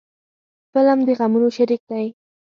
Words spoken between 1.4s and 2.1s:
شریک دی